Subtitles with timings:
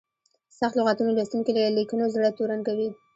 [0.59, 2.89] سخت لغتونه لوستونکي له لیکنو زړه تورن کوي.